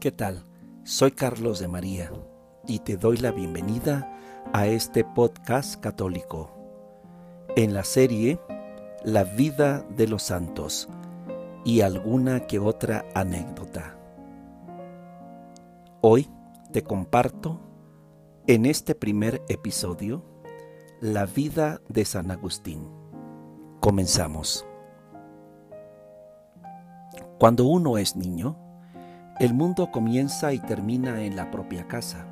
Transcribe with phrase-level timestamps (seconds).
[0.00, 0.44] ¿Qué tal?
[0.84, 2.12] Soy Carlos de María
[2.68, 4.08] y te doy la bienvenida
[4.52, 6.52] a este podcast católico.
[7.56, 8.38] En la serie
[9.02, 10.88] La vida de los santos
[11.64, 13.98] y alguna que otra anécdota.
[16.00, 16.30] Hoy
[16.72, 17.58] te comparto
[18.46, 20.22] en este primer episodio
[21.00, 22.88] la vida de San Agustín.
[23.80, 24.64] Comenzamos.
[27.40, 28.67] Cuando uno es niño,
[29.38, 32.26] el mundo comienza y termina en la propia casa.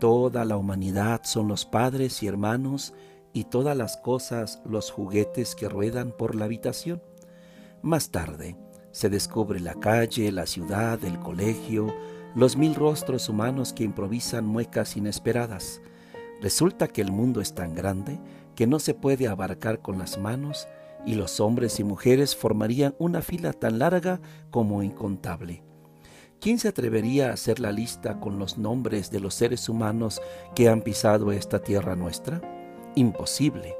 [0.00, 2.94] Toda la humanidad son los padres y hermanos
[3.32, 7.00] y todas las cosas los juguetes que ruedan por la habitación.
[7.80, 8.56] Más tarde
[8.90, 11.94] se descubre la calle, la ciudad, el colegio,
[12.34, 15.80] los mil rostros humanos que improvisan muecas inesperadas.
[16.42, 18.18] Resulta que el mundo es tan grande
[18.56, 20.66] que no se puede abarcar con las manos
[21.06, 25.62] y los hombres y mujeres formarían una fila tan larga como incontable.
[26.40, 30.20] ¿Quién se atrevería a hacer la lista con los nombres de los seres humanos
[30.54, 32.42] que han pisado esta tierra nuestra?
[32.94, 33.74] Imposible.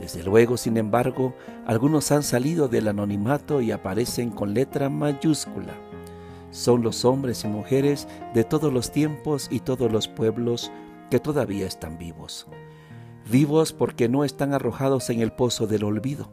[0.00, 1.34] Desde luego, sin embargo,
[1.66, 5.72] algunos han salido del anonimato y aparecen con letra mayúscula.
[6.50, 10.72] Son los hombres y mujeres de todos los tiempos y todos los pueblos
[11.10, 12.48] que todavía están vivos.
[13.30, 16.28] Vivos porque no están arrojados en el pozo del olvido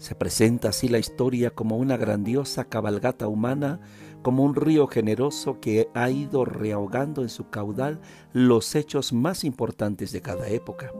[0.00, 3.80] se presenta así la historia como una grandiosa cabalgata humana,
[4.22, 8.00] como un río generoso que ha ido rehogando en su caudal
[8.32, 10.92] los hechos más importantes de cada época.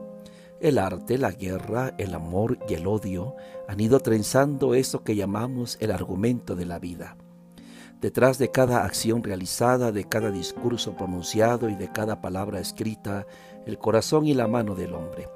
[0.60, 3.34] El arte, la guerra, el amor y el odio
[3.66, 7.16] han ido trenzando eso que llamamos el argumento de la vida.
[8.00, 13.26] Detrás de cada acción realizada, de cada discurso pronunciado y de cada palabra escrita,
[13.66, 15.28] el corazón y la mano del hombre.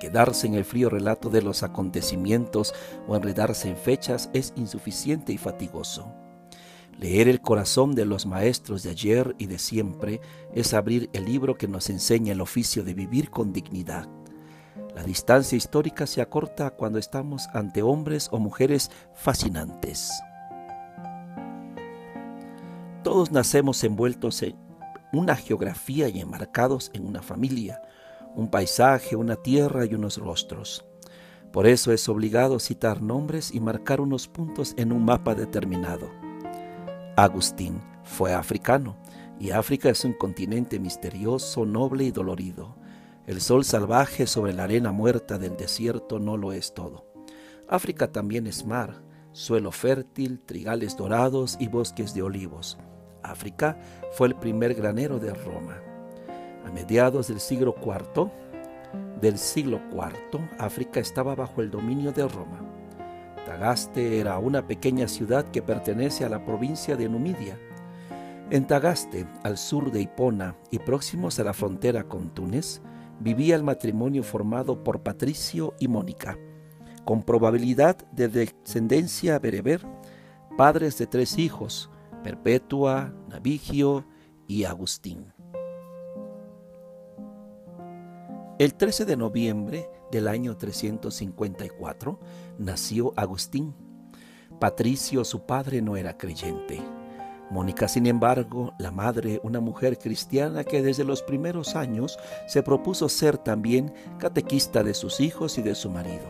[0.00, 2.74] Quedarse en el frío relato de los acontecimientos
[3.08, 6.12] o enredarse en fechas es insuficiente y fatigoso.
[6.98, 10.20] Leer el corazón de los maestros de ayer y de siempre
[10.52, 14.08] es abrir el libro que nos enseña el oficio de vivir con dignidad.
[14.96, 20.10] La distancia histórica se acorta cuando estamos ante hombres o mujeres fascinantes.
[23.04, 24.56] Todos nacemos envueltos en
[25.12, 27.80] una geografía y enmarcados en una familia,
[28.34, 30.84] un paisaje, una tierra y unos rostros.
[31.52, 36.17] Por eso es obligado citar nombres y marcar unos puntos en un mapa determinado.
[37.18, 38.96] Agustín fue africano,
[39.40, 42.76] y África es un continente misterioso, noble y dolorido.
[43.26, 47.10] El sol salvaje sobre la arena muerta del desierto no lo es todo.
[47.68, 49.02] África también es mar,
[49.32, 52.78] suelo fértil, trigales dorados y bosques de olivos.
[53.24, 53.76] África
[54.12, 55.82] fue el primer granero de Roma.
[56.64, 58.30] A mediados del siglo IV,
[59.20, 62.67] del siglo IV, África estaba bajo el dominio de Roma.
[63.48, 67.58] Tagaste era una pequeña ciudad que pertenece a la provincia de Numidia.
[68.50, 72.82] En Tagaste, al sur de Hipona y próximos a la frontera con Túnez,
[73.20, 76.36] vivía el matrimonio formado por Patricio y Mónica,
[77.06, 79.80] con probabilidad de descendencia bereber,
[80.58, 81.90] padres de tres hijos,
[82.22, 84.04] Perpetua, Navigio
[84.46, 85.32] y Agustín.
[88.58, 92.18] El 13 de noviembre del año 354
[92.58, 93.74] nació Agustín.
[94.60, 96.82] Patricio, su padre, no era creyente.
[97.50, 103.08] Mónica, sin embargo, la madre, una mujer cristiana que desde los primeros años se propuso
[103.08, 106.26] ser también catequista de sus hijos y de su marido.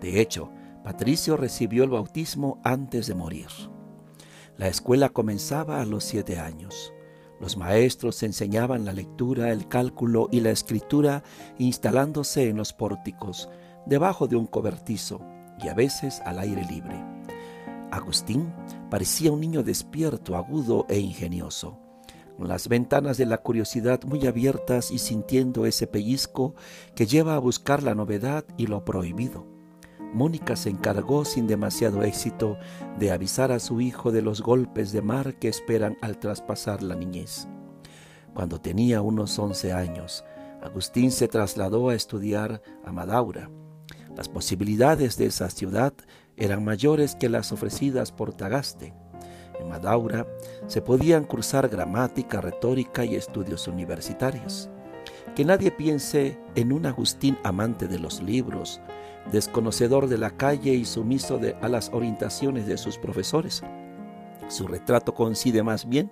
[0.00, 0.50] De hecho,
[0.82, 3.48] Patricio recibió el bautismo antes de morir.
[4.56, 6.94] La escuela comenzaba a los siete años.
[7.38, 11.22] Los maestros enseñaban la lectura, el cálculo y la escritura
[11.58, 13.50] instalándose en los pórticos,
[13.84, 15.20] debajo de un cobertizo
[15.62, 17.02] y a veces al aire libre.
[17.90, 18.52] Agustín
[18.90, 21.78] parecía un niño despierto, agudo e ingenioso,
[22.36, 26.54] con las ventanas de la curiosidad muy abiertas y sintiendo ese pellizco
[26.94, 29.46] que lleva a buscar la novedad y lo prohibido.
[30.12, 32.56] Mónica se encargó sin demasiado éxito
[32.98, 36.94] de avisar a su hijo de los golpes de mar que esperan al traspasar la
[36.94, 37.48] niñez.
[38.32, 40.24] Cuando tenía unos once años,
[40.62, 43.50] Agustín se trasladó a estudiar a Madaura.
[44.16, 45.92] Las posibilidades de esa ciudad
[46.36, 48.94] eran mayores que las ofrecidas por Tagaste.
[49.60, 50.26] En Madaura
[50.66, 54.70] se podían cursar gramática, retórica y estudios universitarios.
[55.34, 58.80] Que nadie piense en un Agustín amante de los libros,
[59.30, 63.62] desconocedor de la calle y sumiso a las orientaciones de sus profesores.
[64.48, 66.10] Su retrato coincide más bien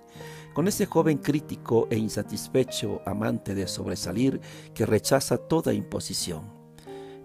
[0.53, 4.41] con ese joven crítico e insatisfecho amante de sobresalir
[4.75, 6.54] que rechaza toda imposición.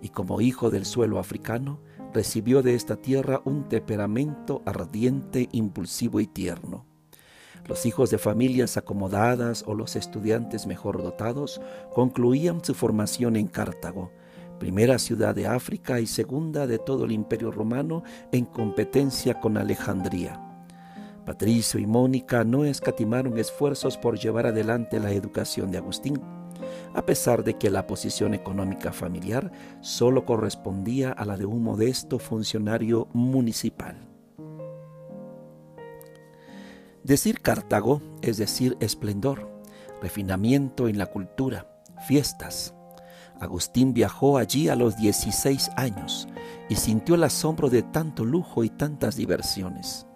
[0.02, 1.80] Y como hijo del suelo africano,
[2.12, 6.86] recibió de esta tierra un temperamento ardiente, impulsivo y tierno.
[7.68, 11.60] Los hijos de familias acomodadas o los estudiantes mejor dotados
[11.92, 14.10] concluían su formación en Cartago,
[14.58, 18.02] primera ciudad de África y segunda de todo el imperio romano
[18.32, 20.40] en competencia con Alejandría.
[21.24, 26.20] Patricio y Mónica no escatimaron esfuerzos por llevar adelante la educación de Agustín,
[27.00, 29.50] a pesar de que la posición económica familiar
[29.80, 33.96] solo correspondía a la de un modesto funcionario municipal.
[37.02, 39.48] Decir Cartago es decir esplendor,
[40.02, 42.74] refinamiento en la cultura, fiestas.
[43.40, 46.28] Agustín viajó allí a los 16 años
[46.68, 50.06] y sintió el asombro de tanto lujo y tantas diversiones.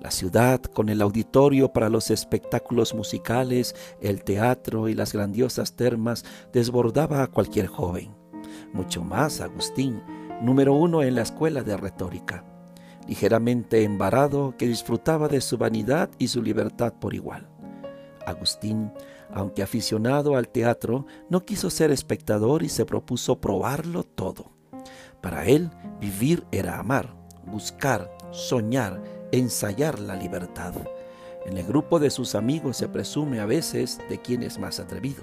[0.00, 6.24] La ciudad, con el auditorio para los espectáculos musicales, el teatro y las grandiosas termas,
[6.52, 8.14] desbordaba a cualquier joven.
[8.72, 10.02] Mucho más Agustín,
[10.42, 12.44] número uno en la escuela de retórica
[13.06, 17.48] ligeramente embarado, que disfrutaba de su vanidad y su libertad por igual.
[18.26, 18.92] Agustín,
[19.32, 24.50] aunque aficionado al teatro, no quiso ser espectador y se propuso probarlo todo.
[25.20, 25.70] Para él,
[26.00, 27.14] vivir era amar,
[27.46, 30.74] buscar, soñar, ensayar la libertad.
[31.44, 35.22] En el grupo de sus amigos se presume a veces de quien es más atrevido.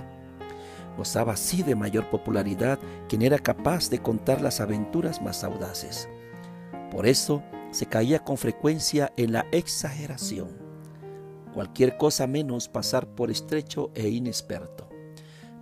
[0.97, 2.79] Gozaba así de mayor popularidad
[3.09, 6.07] quien era capaz de contar las aventuras más audaces.
[6.91, 10.49] Por eso, se caía con frecuencia en la exageración,
[11.53, 14.92] cualquier cosa menos pasar por estrecho e inexperto.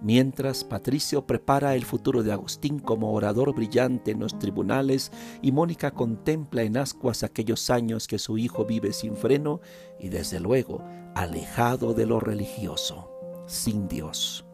[0.01, 5.11] Mientras Patricio prepara el futuro de Agustín como orador brillante en los tribunales
[5.41, 9.61] y Mónica contempla en ascuas aquellos años que su hijo vive sin freno
[9.99, 10.83] y desde luego
[11.15, 13.11] alejado de lo religioso,
[13.45, 14.45] sin Dios.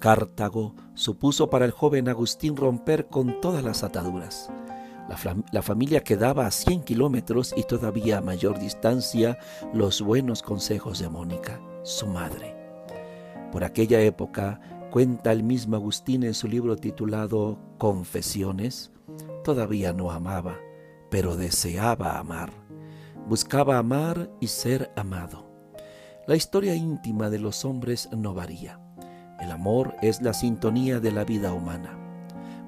[0.00, 4.50] Cartago supuso para el joven Agustín romper con todas las ataduras
[5.52, 9.38] la, familia quedaba a 100 kilómetros y todavía a mayor distancia
[9.72, 12.55] los buenos consejos de Mónica, su madre.
[13.52, 14.60] Por aquella época,
[14.90, 18.92] cuenta el mismo Agustín en su libro titulado Confesiones,
[19.44, 20.58] todavía no amaba,
[21.10, 22.50] pero deseaba amar.
[23.28, 25.46] Buscaba amar y ser amado.
[26.26, 28.80] La historia íntima de los hombres no varía.
[29.40, 31.98] El amor es la sintonía de la vida humana.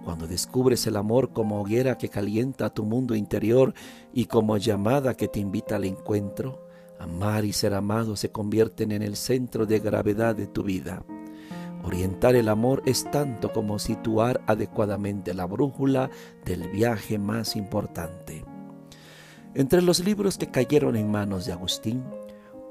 [0.05, 3.75] Cuando descubres el amor como hoguera que calienta tu mundo interior
[4.13, 6.68] y como llamada que te invita al encuentro,
[6.99, 11.05] amar y ser amado se convierten en el centro de gravedad de tu vida.
[11.85, 16.11] Orientar el amor es tanto como situar adecuadamente la brújula
[16.45, 18.45] del viaje más importante.
[19.55, 22.05] Entre los libros que cayeron en manos de Agustín,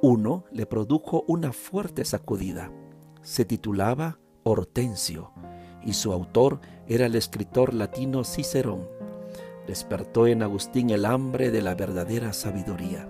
[0.02, 2.72] uno le produjo una fuerte sacudida.
[3.24, 5.32] Se titulaba Hortensio
[5.84, 8.88] y su autor era el escritor latino Cicerón.
[9.66, 13.10] Despertó en Agustín el hambre de la verdadera sabiduría.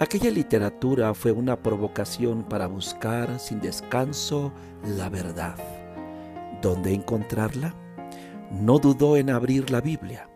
[0.00, 4.52] Aquella literatura fue una provocación para buscar sin descanso
[4.96, 5.54] la verdad.
[6.60, 7.76] ¿Dónde encontrarla?
[8.50, 10.28] No dudó en abrir la Biblia.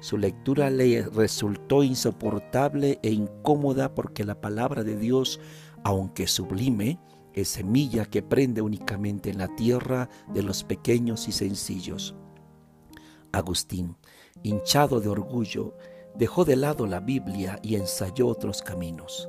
[0.00, 5.38] Su lectura le resultó insoportable e incómoda porque la palabra de Dios,
[5.84, 6.98] aunque sublime,
[7.34, 12.14] es semilla que prende únicamente en la tierra de los pequeños y sencillos.
[13.32, 13.96] Agustín,
[14.42, 15.74] hinchado de orgullo,
[16.14, 19.28] dejó de lado la Biblia y ensayó otros caminos.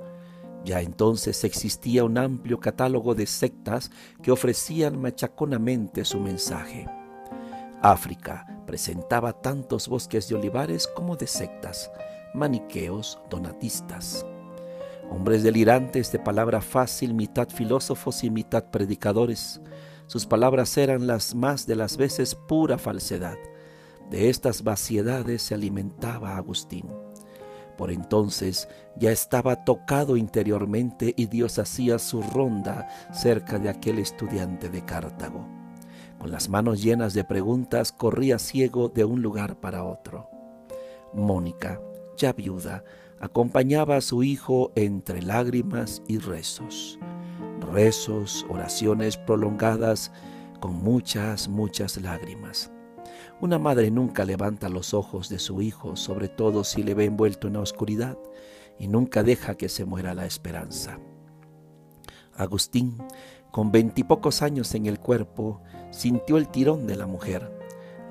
[0.63, 6.87] Ya entonces existía un amplio catálogo de sectas que ofrecían machaconamente su mensaje.
[7.81, 11.91] África presentaba tantos bosques de olivares como de sectas,
[12.33, 14.25] maniqueos, donatistas
[15.09, 19.61] hombres delirantes de palabra fácil, mitad filósofos y mitad predicadores.
[20.07, 23.37] Sus palabras eran las más de las veces pura falsedad.
[24.09, 26.85] De estas vaciedades se alimentaba Agustín.
[27.77, 34.69] Por entonces ya estaba tocado interiormente y Dios hacía su ronda cerca de aquel estudiante
[34.69, 35.45] de Cartago.
[36.17, 40.29] Con las manos llenas de preguntas corría ciego de un lugar para otro.
[41.13, 41.81] Mónica,
[42.17, 42.83] ya viuda,
[43.19, 46.97] acompañaba a su hijo entre lágrimas y rezos.
[47.73, 50.11] Rezos, oraciones prolongadas
[50.61, 52.71] con muchas, muchas lágrimas.
[53.41, 57.47] Una madre nunca levanta los ojos de su hijo, sobre todo si le ve envuelto
[57.47, 58.17] en la oscuridad,
[58.79, 60.99] y nunca deja que se muera la esperanza.
[62.33, 62.97] Agustín,
[63.51, 65.61] con veintipocos años en el cuerpo,
[65.91, 67.51] sintió el tirón de la mujer.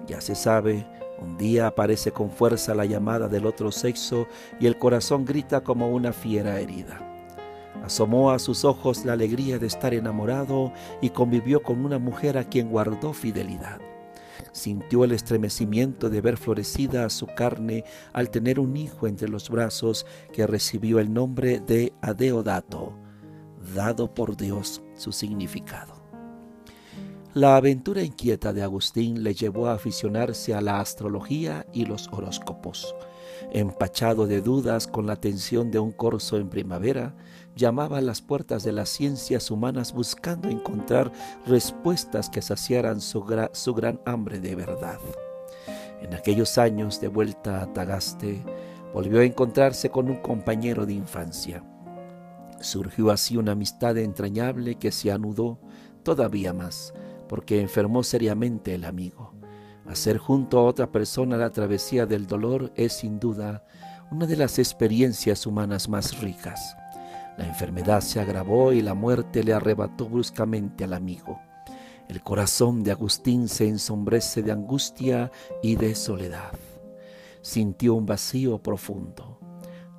[0.07, 0.87] Ya se sabe,
[1.19, 4.26] un día aparece con fuerza la llamada del otro sexo
[4.61, 7.00] y el corazón grita como una fiera herida.
[7.83, 12.45] Asomó a sus ojos la alegría de estar enamorado y convivió con una mujer a
[12.45, 13.81] quien guardó fidelidad.
[14.54, 17.82] Sintió el estremecimiento de ver florecida su carne
[18.12, 22.96] al tener un hijo entre los brazos que recibió el nombre de Adeodato,
[23.75, 26.04] dado por Dios su significado.
[27.34, 32.94] La aventura inquieta de Agustín le llevó a aficionarse a la astrología y los horóscopos.
[33.52, 37.14] Empachado de dudas con la tensión de un corso en primavera,
[37.56, 41.12] llamaba a las puertas de las ciencias humanas buscando encontrar
[41.46, 44.98] respuestas que saciaran su, gran hambre de verdad.
[46.02, 48.42] En aquellos años de vuelta a Tagaste,
[48.92, 51.64] volvió a encontrarse con un compañero de infancia.
[52.60, 55.58] Surgió así una amistad entrañable que se anudó
[56.02, 56.92] todavía más,
[57.28, 59.34] porque enfermó seriamente el amigo.
[59.87, 63.64] Hacer junto a otra persona la travesía del dolor es sin duda
[64.11, 66.76] una de las experiencias humanas más ricas.
[67.37, 71.41] La enfermedad se agravó y la muerte le arrebató bruscamente al amigo.
[72.09, 76.53] El corazón de Agustín se ensombrece de angustia y de soledad.
[77.43, 79.38] Sintió un vacío profundo.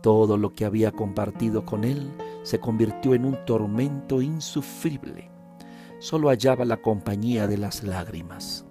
[0.02, 2.12] Todo lo que había compartido con él
[2.44, 5.32] se convirtió en un tormento insufrible.
[6.00, 8.65] Solo hallaba la compañía de las lágrimas.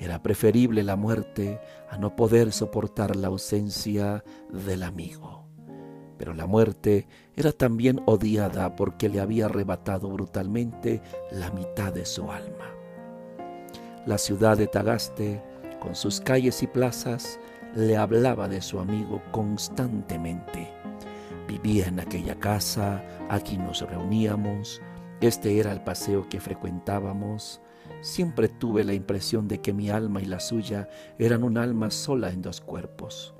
[0.00, 5.40] Era preferible la muerte a no poder soportar la ausencia del amigo
[6.20, 12.30] pero la muerte era también odiada porque le había arrebatado brutalmente la mitad de su
[12.30, 12.74] alma.
[14.04, 15.42] La ciudad de Tagaste,
[15.80, 17.40] con sus calles y plazas,
[17.74, 20.70] le hablaba de su amigo constantemente.
[21.48, 24.82] Vivía en aquella casa, aquí nos reuníamos,
[25.22, 27.62] este era el paseo que frecuentábamos.
[28.00, 32.30] Siempre tuve la impresión de que mi alma y la suya eran un alma sola
[32.30, 33.34] en dos cuerpos.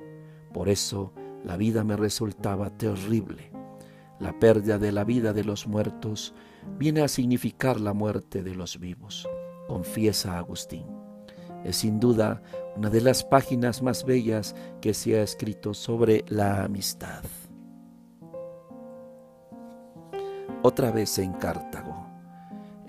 [0.53, 1.13] Por eso
[1.45, 3.51] la vida me resultaba terrible.
[4.19, 6.35] La pérdida de la vida de los muertos
[6.79, 9.29] viene a significar la muerte de los vivos,
[9.67, 10.85] confiesa Agustín.
[11.65, 12.43] Es sin duda
[12.77, 17.23] una de las páginas más bellas que se ha escrito sobre la amistad.
[20.63, 22.10] Otra vez en Cartago.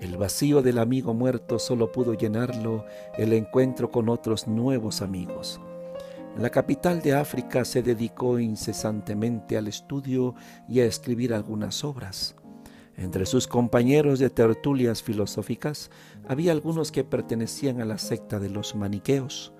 [0.02, 2.84] El vacío del amigo muerto solo pudo llenarlo
[3.16, 5.60] el encuentro con otros nuevos amigos
[6.34, 10.34] en la capital de África se dedicó incesantemente al estudio
[10.66, 12.36] y a escribir algunas obras.
[12.96, 15.90] Entre sus compañeros de tertulias filosóficas
[16.26, 19.52] había algunos que pertenecían a la secta de los maniqueos.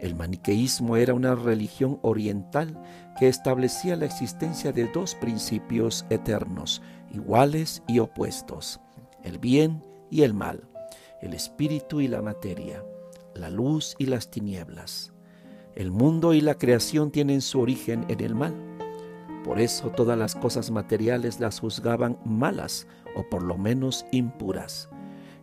[0.00, 2.78] El maniqueísmo era una religión oriental
[3.18, 8.80] que establecía la existencia de dos principios eternos, iguales y opuestos,
[9.22, 10.68] el bien y el mal,
[11.20, 12.84] el espíritu y la materia,
[13.34, 15.12] la luz y las tinieblas.
[15.74, 18.54] El mundo y la creación tienen su origen en el mal.
[19.44, 22.86] Por eso todas las cosas materiales las juzgaban malas
[23.16, 24.88] o por lo menos impuras.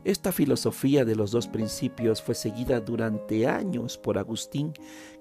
[0.05, 4.71] Esta filosofía de los dos principios fue seguida durante años por Agustín,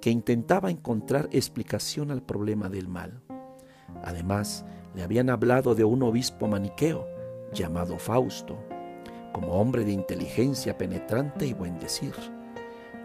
[0.00, 3.20] que intentaba encontrar explicación al problema del mal.
[4.04, 7.17] Además, le habían hablado de un obispo maniqueo
[7.52, 8.58] llamado Fausto,
[9.32, 12.12] como hombre de inteligencia penetrante y buen decir.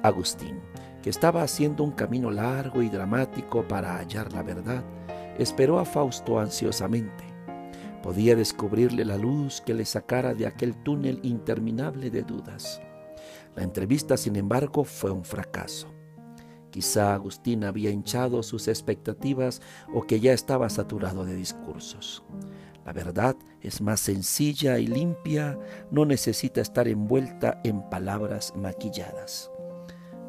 [0.03, 0.59] Agustín,
[1.01, 4.83] que estaba haciendo un camino largo y dramático para hallar la verdad,
[5.37, 7.23] esperó a Fausto ansiosamente.
[8.01, 12.81] Podía descubrirle la luz que le sacara de aquel túnel interminable de dudas.
[13.55, 15.87] La entrevista, sin embargo, fue un fracaso.
[16.69, 19.61] Quizá Agustín había hinchado sus expectativas
[19.93, 22.23] o que ya estaba saturado de discursos.
[22.85, 25.57] La verdad es más sencilla y limpia,
[25.89, 29.49] no necesita estar envuelta en palabras maquilladas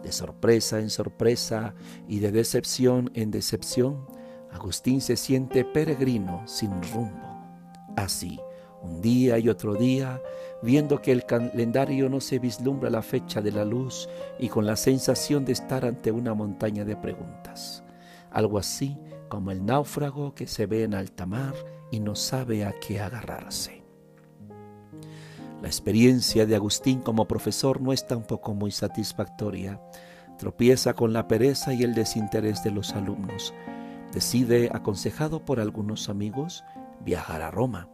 [0.05, 1.75] de sorpresa en sorpresa
[2.07, 4.07] y de decepción en decepción,
[4.53, 7.35] Agustín se siente peregrino sin rumbo.
[7.97, 8.39] Así,
[8.83, 10.21] un día y otro día,
[10.63, 14.09] viendo que el calendario no se vislumbra la fecha de la luz
[14.39, 17.83] y con la sensación de estar ante una montaña de preguntas.
[18.31, 18.97] Algo así
[19.29, 21.55] como el náufrago que se ve en alta mar
[21.95, 23.85] y no sabe a qué agarrarse.
[25.63, 29.81] La experiencia de Agustín como profesor no es tampoco muy satisfactoria.
[30.37, 33.55] Tropieza con la pereza y el desinterés de los alumnos.
[34.13, 36.65] Decide, aconsejado por algunos amigos,
[37.05, 37.89] viajar a Roma.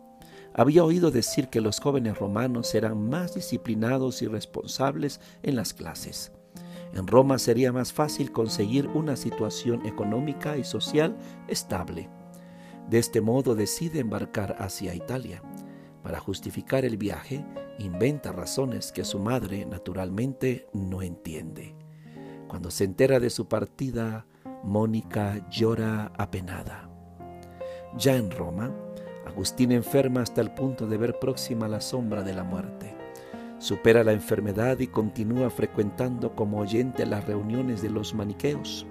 [0.54, 6.32] Había oído decir que los jóvenes romanos eran más disciplinados y responsables en las clases.
[6.94, 12.08] En Roma sería más fácil conseguir una situación económica y social estable.
[12.90, 15.44] De este modo decide embarcar hacia Italia.
[16.02, 17.46] Para justificar el viaje,
[17.78, 21.76] inventa razones que su madre naturalmente no entiende.
[22.48, 24.26] Cuando se entera de su partida,
[24.64, 26.90] Mónica llora apenada.
[27.96, 28.74] Ya en Roma,
[29.24, 32.96] Agustín enferma hasta el punto de ver próxima la sombra de la muerte.
[33.58, 38.86] supera la enfermedad y continúa frecuentando como oyente las reuniones de los maniqueos.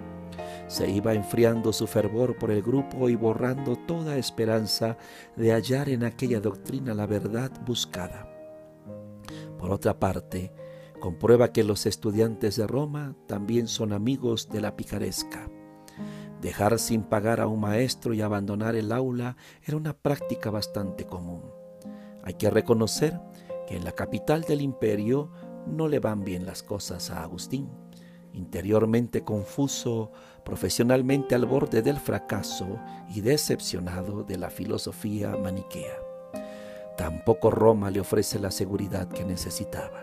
[0.69, 4.97] Se iba enfriando su fervor por el grupo y borrando toda esperanza
[5.35, 8.29] de hallar en aquella doctrina la verdad buscada.
[9.57, 10.53] Por otra parte,
[10.99, 15.49] comprueba que los estudiantes de Roma también son amigos de la picaresca.
[16.39, 21.41] Dejar sin pagar a un maestro y abandonar el aula era una práctica bastante común.
[22.23, 23.19] Hay que reconocer
[23.67, 25.31] que en la capital del imperio
[25.65, 27.69] no le van bien las cosas a Agustín.
[28.33, 30.11] Interiormente confuso,
[30.49, 32.79] profesionalmente al borde del fracaso
[33.13, 35.93] y decepcionado de la filosofía maniquea.
[36.97, 40.01] Tampoco Roma le ofrece la seguridad que necesitaba.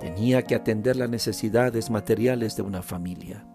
[0.00, 3.46] Tenía que atender las necesidades materiales de una familia.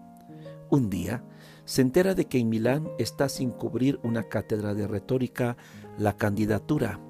[0.70, 1.22] Un día
[1.66, 5.58] se entera de que en Milán está sin cubrir una cátedra de retórica.
[5.98, 7.00] La candidatura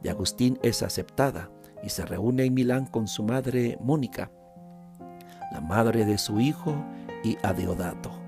[0.00, 1.50] de Agustín es aceptada
[1.82, 4.30] y se reúne en Milán con su madre Mónica,
[5.50, 6.84] la madre de su hijo
[7.24, 8.19] y Adeodato.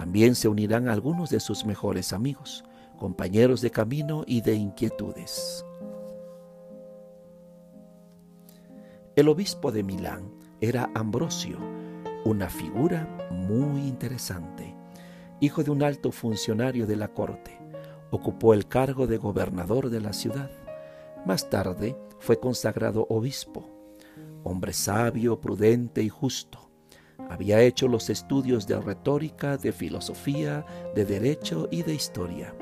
[0.00, 2.64] También se unirán algunos de sus mejores amigos,
[2.98, 5.62] compañeros de camino y de inquietudes.
[9.14, 11.58] El obispo de Milán era Ambrosio,
[12.24, 14.74] una figura muy interesante.
[15.38, 17.58] Hijo de un alto funcionario de la corte,
[18.10, 20.50] ocupó el cargo de gobernador de la ciudad.
[21.26, 23.68] Más tarde fue consagrado obispo,
[24.44, 26.69] hombre sabio, prudente y justo.
[27.30, 32.52] Había hecho los estudios de retórica, de filosofía, de derecho y de historia.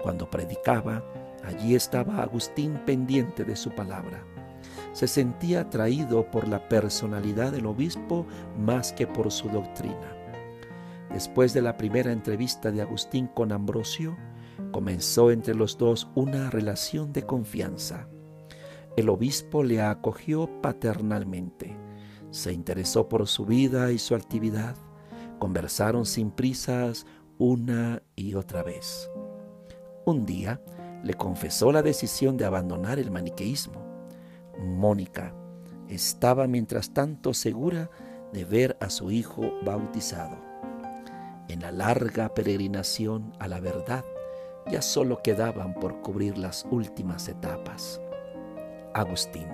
[0.00, 1.02] Cuando predicaba,
[1.44, 4.22] allí estaba Agustín pendiente de su palabra.
[4.92, 8.24] Se sentía atraído por la personalidad del obispo
[8.56, 10.14] más que por su doctrina.
[11.10, 14.16] Después de la primera entrevista de Agustín con Ambrosio,
[14.70, 18.08] comenzó entre los dos una relación de confianza.
[18.96, 21.76] El obispo le acogió paternalmente,
[22.30, 24.76] se interesó por su vida y su actividad,
[25.38, 27.06] conversaron sin prisas
[27.38, 29.10] una y otra vez.
[30.04, 30.60] Un día
[31.02, 33.86] le confesó la decisión de abandonar el maniqueísmo.
[34.58, 35.34] Mónica
[35.88, 37.90] estaba mientras tanto segura
[38.32, 40.36] de ver a su hijo bautizado.
[41.48, 44.04] En la larga peregrinación a la verdad
[44.70, 48.00] ya solo quedaban por cubrir las últimas etapas.
[48.92, 49.46] Agustín,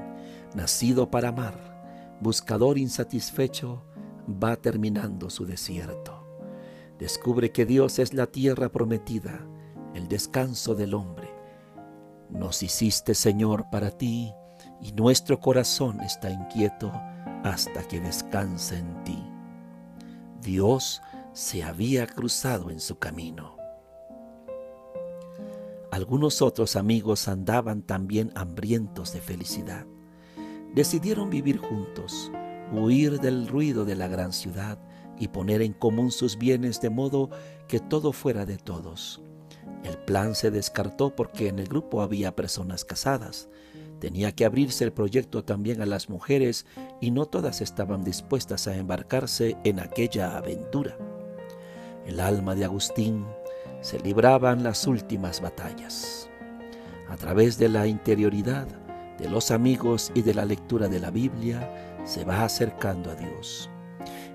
[0.55, 1.74] nacido para amar,
[2.21, 3.83] buscador insatisfecho,
[4.29, 6.25] va terminando su desierto.
[6.99, 9.47] Descubre que Dios es la tierra prometida,
[9.95, 11.29] el descanso del hombre.
[12.31, 14.33] Nos hiciste, Señor, para ti,
[14.81, 16.93] y nuestro corazón está inquieto
[17.43, 19.23] hasta que descanse en ti.
[20.41, 23.57] Dios se había cruzado en su camino.
[25.91, 29.87] Algunos otros amigos andaban también hambrientos de felicidad.
[30.75, 32.33] Decidieron vivir juntos,
[32.73, 34.79] huir del ruido de la gran ciudad
[35.17, 37.31] y poner en común sus bienes de modo
[37.69, 39.23] que todo fuera de todos.
[39.85, 43.49] El plan se descartó porque en el grupo había personas casadas.
[44.01, 46.67] Tenía que abrirse el proyecto también a las mujeres
[47.01, 50.99] y no todas estaban dispuestas a embarcarse en aquella aventura.
[52.05, 53.25] El alma de Agustín
[53.81, 56.29] se libraban las últimas batallas.
[57.09, 58.67] A través de la interioridad,
[59.19, 63.71] de los amigos y de la lectura de la Biblia, se va acercando a Dios.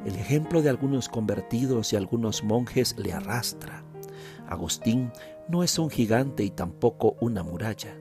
[0.06, 3.84] El ejemplo de algunos convertidos y algunos monjes le arrastra.
[4.48, 5.12] Agustín
[5.48, 7.96] no es un gigante y tampoco una muralla.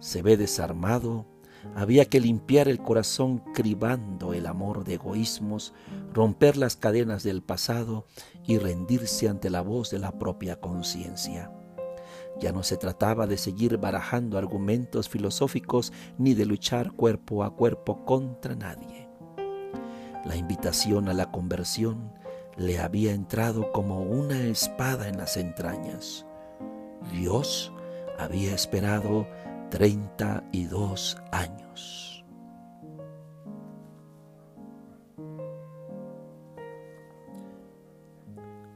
[0.00, 1.26] Se ve desarmado,
[1.74, 5.72] había que limpiar el corazón cribando el amor de egoísmos,
[6.12, 8.06] romper las cadenas del pasado
[8.46, 11.50] y rendirse ante la voz de la propia conciencia.
[12.40, 18.04] Ya no se trataba de seguir barajando argumentos filosóficos ni de luchar cuerpo a cuerpo
[18.06, 19.08] contra nadie.
[20.24, 22.12] La invitación a la conversión
[22.56, 26.26] le había entrado como una espada en las entrañas.
[27.12, 27.72] Dios
[28.18, 29.26] había esperado
[29.70, 32.24] 32 años.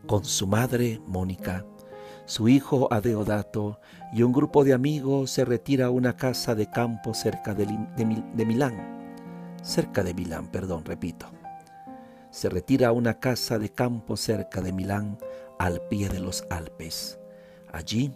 [0.07, 1.65] Con su madre, Mónica,
[2.27, 3.81] su hijo Adeodato
[4.13, 7.67] y un grupo de amigos se retira a una casa de campo cerca de,
[8.47, 9.59] Milán.
[9.63, 11.27] Cerca de Milán, perdón, repito.
[12.31, 15.19] Se retira a una casa de campo cerca de Milán,
[15.59, 17.19] al pie de los Alpes.
[17.73, 18.13] Allí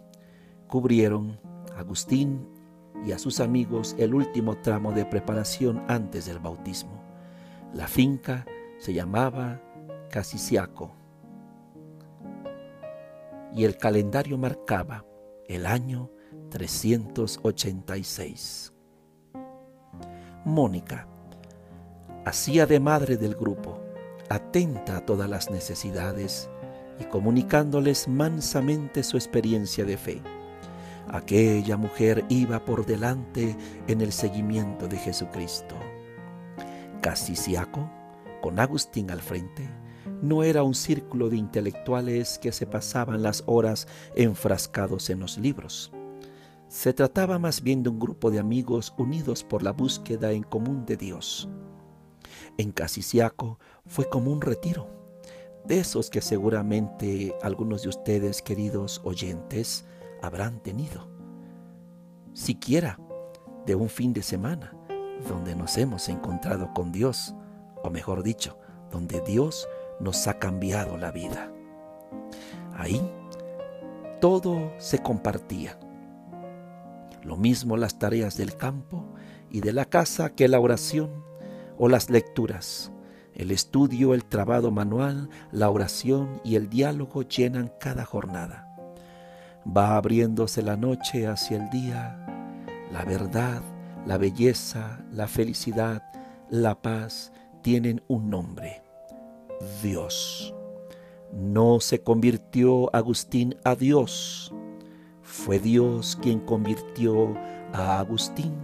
[0.68, 1.38] cubrieron
[1.76, 2.48] Agustín
[3.06, 7.02] y a sus amigos el último tramo de preparación antes del bautismo.
[7.74, 8.46] La finca
[8.78, 9.60] se llamaba
[10.10, 10.97] Casiciaco
[13.54, 15.04] y el calendario marcaba
[15.46, 16.10] el año
[16.50, 18.72] 386.
[20.44, 21.08] Mónica
[22.24, 23.80] hacía de madre del grupo,
[24.28, 26.50] atenta a todas las necesidades
[27.00, 30.22] y comunicándoles mansamente su experiencia de fe.
[31.08, 33.56] Aquella mujer iba por delante
[33.86, 35.74] en el seguimiento de Jesucristo.
[37.00, 37.90] Casiciaco,
[38.42, 39.68] con Agustín al frente,
[40.22, 45.92] no era un círculo de intelectuales que se pasaban las horas enfrascados en los libros.
[46.68, 50.84] Se trataba más bien de un grupo de amigos unidos por la búsqueda en común
[50.84, 51.48] de Dios
[52.58, 54.88] en Casiciaco fue como un retiro,
[55.64, 59.86] de esos que seguramente algunos de ustedes, queridos oyentes,
[60.22, 61.08] habrán tenido.
[62.34, 62.98] Siquiera
[63.64, 64.74] de un fin de semana
[65.28, 67.34] donde nos hemos encontrado con Dios,
[67.82, 68.58] o mejor dicho,
[68.90, 69.68] donde Dios
[70.00, 71.52] nos ha cambiado la vida.
[72.74, 73.00] Ahí
[74.20, 75.78] todo se compartía.
[77.22, 79.04] Lo mismo las tareas del campo
[79.50, 81.24] y de la casa que la oración
[81.78, 82.92] o las lecturas.
[83.34, 88.66] El estudio, el trabado manual, la oración y el diálogo llenan cada jornada.
[89.64, 92.18] Va abriéndose la noche hacia el día,
[92.90, 93.62] la verdad,
[94.06, 96.02] la belleza, la felicidad,
[96.48, 97.32] la paz
[97.62, 98.82] tienen un nombre,
[99.82, 100.54] Dios.
[101.32, 104.52] No se convirtió Agustín a Dios,
[105.22, 107.34] fue Dios quien convirtió
[107.72, 108.54] a Agustín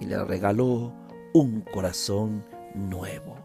[0.00, 0.92] y le regaló
[1.32, 2.44] un corazón
[2.74, 3.36] nuevo.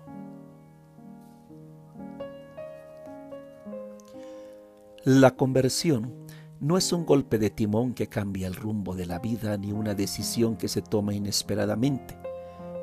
[5.05, 6.13] La conversión
[6.59, 9.95] no es un golpe de timón que cambia el rumbo de la vida ni una
[9.95, 12.17] decisión que se toma inesperadamente.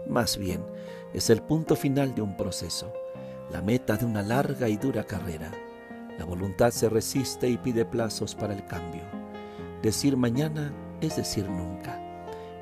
[0.09, 0.65] Más bien,
[1.13, 2.91] es el punto final de un proceso,
[3.51, 5.51] la meta de una larga y dura carrera.
[6.19, 9.03] La voluntad se resiste y pide plazos para el cambio.
[9.83, 12.03] Decir mañana es decir nunca.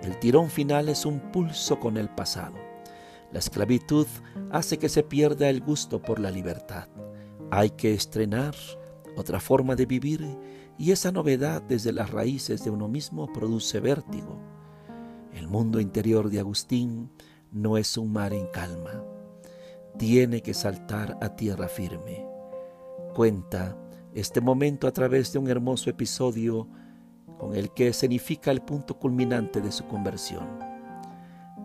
[0.03, 2.57] El tirón final es un pulso con el pasado.
[3.33, 4.07] La esclavitud
[4.51, 6.88] hace que se pierda el gusto por la libertad.
[7.51, 8.55] Hay que estrenar
[9.16, 10.38] otra forma de vivir
[10.77, 14.40] y esa novedad desde las raíces de uno mismo produce vértigo.
[15.33, 17.11] El mundo interior de Agustín
[17.51, 19.13] no es un mar en calma.
[19.96, 22.26] Tiene que saltar a tierra firme.
[23.14, 23.76] Cuenta
[24.12, 26.68] este momento a través de un hermoso episodio
[27.38, 30.59] con el que escenifica el punto culminante de su conversión.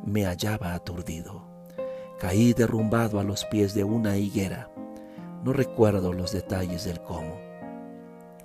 [0.05, 1.43] Me hallaba aturdido.
[2.19, 4.71] Caí derrumbado a los pies de una higuera.
[5.43, 7.35] No recuerdo los detalles del cómo.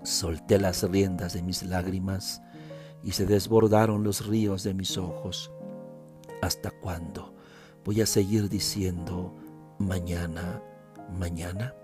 [0.03, 2.41] Solté las riendas de mis lágrimas
[3.03, 5.51] y se desbordaron los ríos de mis ojos.
[6.41, 7.35] ¿Hasta cuándo
[7.85, 9.35] voy a seguir diciendo
[9.85, 10.63] mañana,
[11.19, 11.75] mañana?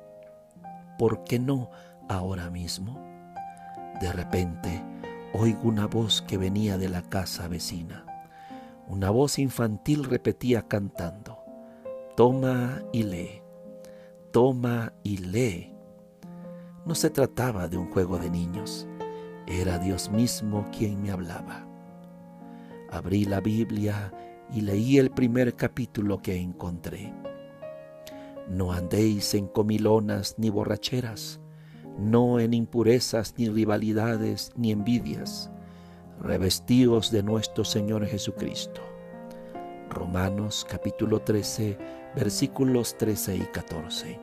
[0.98, 1.70] ¿Por qué no
[2.08, 2.98] ahora mismo?
[4.00, 4.82] De repente,
[5.34, 8.04] oigo una voz que venía de la casa vecina.
[8.88, 11.38] Una voz infantil repetía cantando,
[12.16, 13.42] Toma y lee,
[14.32, 15.72] toma y lee.
[16.84, 18.88] No se trataba de un juego de niños,
[19.46, 21.66] era Dios mismo quien me hablaba.
[22.90, 24.12] Abrí la Biblia
[24.52, 27.19] y leí el primer capítulo que encontré.
[28.50, 31.38] No andéis en comilonas ni borracheras,
[32.00, 35.52] no en impurezas, ni rivalidades, ni envidias,
[36.20, 38.80] revestidos de nuestro Señor Jesucristo.
[39.88, 41.78] Romanos capítulo 13,
[42.16, 44.18] versículos 13 y 14.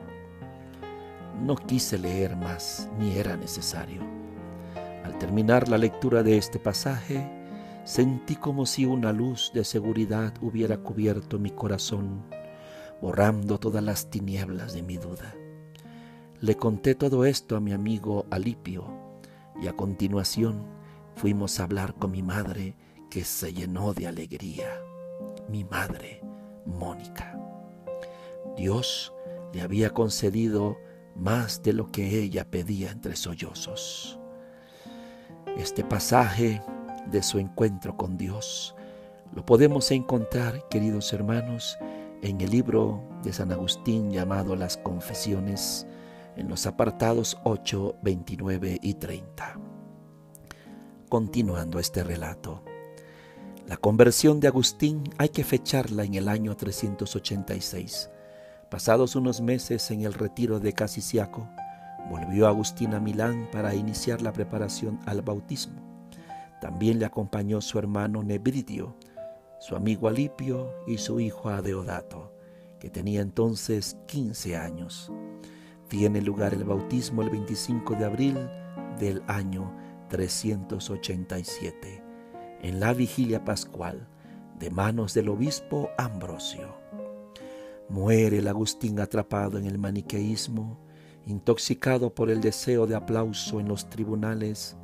[1.42, 4.02] No quise leer más, ni era necesario.
[5.04, 7.26] Al terminar la lectura de este pasaje,
[7.84, 12.24] sentí como si una luz de seguridad hubiera cubierto mi corazón,
[13.00, 15.34] borrando todas las tinieblas de mi duda.
[16.40, 18.84] Le conté todo esto a mi amigo Alipio
[19.60, 20.66] y a continuación
[21.16, 22.76] fuimos a hablar con mi madre
[23.10, 24.68] que se llenó de alegría.
[25.48, 26.20] Mi madre,
[26.66, 27.38] Mónica.
[28.56, 29.12] Dios
[29.52, 30.76] le había concedido
[31.16, 34.18] más de lo que ella pedía entre sollozos.
[35.56, 36.62] Este pasaje
[37.10, 38.76] de su encuentro con Dios
[39.34, 41.78] lo podemos encontrar, queridos hermanos,
[42.22, 45.86] en el libro de San Agustín llamado Las Confesiones,
[46.36, 49.58] en los apartados 8, 29 y 30.
[51.08, 52.62] Continuando este relato,
[53.66, 58.10] la conversión de Agustín hay que fecharla en el año 386.
[58.70, 61.48] Pasados unos meses en el retiro de Casiciaco,
[62.10, 65.82] volvió Agustín a Milán para iniciar la preparación al bautismo.
[66.60, 68.96] También le acompañó su hermano Nebridio,
[69.58, 72.32] su amigo Alipio y su hijo Adeodato,
[72.78, 75.12] que tenía entonces 15 años.
[75.88, 78.36] Tiene lugar el bautismo el 25 de abril
[78.98, 79.74] del año
[80.10, 82.02] 387,
[82.62, 84.08] en la vigilia pascual
[84.58, 86.76] de manos del obispo Ambrosio.
[87.88, 90.78] Muere el Agustín atrapado en el maniqueísmo,
[91.26, 94.76] intoxicado por el deseo de aplauso en los tribunales,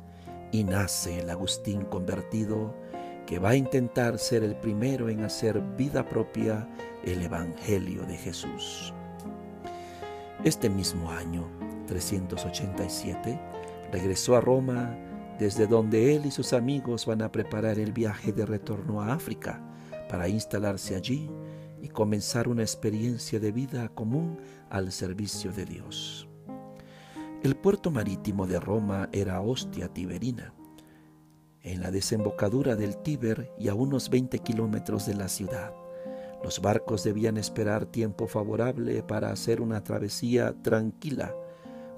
[0.51, 2.73] y nace el Agustín convertido
[3.25, 6.67] que va a intentar ser el primero en hacer vida propia
[7.03, 8.93] el Evangelio de Jesús.
[10.43, 11.49] Este mismo año,
[11.87, 13.39] 387,
[13.91, 14.95] regresó a Roma,
[15.39, 19.61] desde donde él y sus amigos van a preparar el viaje de retorno a África
[20.09, 21.29] para instalarse allí
[21.81, 24.37] y comenzar una experiencia de vida común
[24.69, 26.27] al servicio de Dios.
[27.43, 30.54] El puerto marítimo de Roma era Ostia Tiberina,
[31.65, 35.73] en la desembocadura del Tíber y a unos 20 kilómetros de la ciudad.
[36.43, 41.35] Los barcos debían esperar tiempo favorable para hacer una travesía tranquila.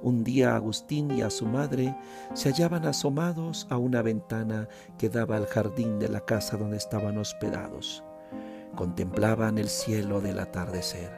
[0.01, 1.97] Un día Agustín y a su madre
[2.33, 7.17] se hallaban asomados a una ventana que daba al jardín de la casa donde estaban
[7.17, 8.03] hospedados.
[8.75, 11.11] Contemplaban el cielo del atardecer.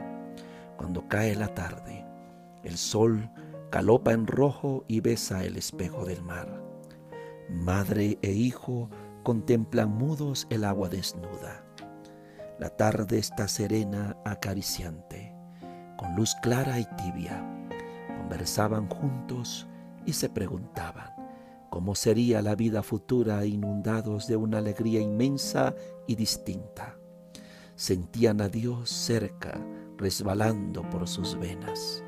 [0.76, 2.04] Cuando cae la tarde,
[2.64, 3.30] el sol
[3.70, 6.59] calopa en rojo y besa el espejo del mar.
[7.50, 8.88] Madre e hijo
[9.24, 11.64] contemplan mudos el agua desnuda.
[12.60, 15.34] La tarde está serena, acariciante,
[15.98, 17.44] con luz clara y tibia.
[18.18, 19.66] Conversaban juntos
[20.06, 21.10] y se preguntaban
[21.70, 25.74] cómo sería la vida futura inundados de una alegría inmensa
[26.06, 26.96] y distinta.
[27.74, 29.60] Sentían a Dios cerca,
[29.96, 32.04] resbalando por sus venas.